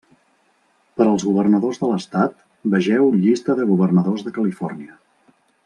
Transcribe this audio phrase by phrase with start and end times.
[1.01, 2.41] Per als governadors de l'estat,
[2.75, 4.99] vegeu llista de governadors de Califòrnia.